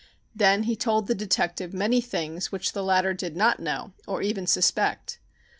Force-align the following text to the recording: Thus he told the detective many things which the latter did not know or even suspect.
Thus 0.35 0.65
he 0.65 0.75
told 0.75 1.05
the 1.05 1.13
detective 1.13 1.75
many 1.75 2.01
things 2.01 2.51
which 2.51 2.73
the 2.73 2.81
latter 2.83 3.13
did 3.13 3.35
not 3.35 3.59
know 3.59 3.93
or 4.07 4.23
even 4.23 4.47
suspect. 4.47 5.19